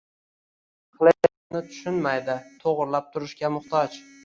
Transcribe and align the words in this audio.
–qilayotganini 0.95 1.61
tushunmaydi, 1.67 2.39
to‘g‘rilab 2.65 3.13
turishga 3.15 3.55
muhtoj”. 3.61 4.05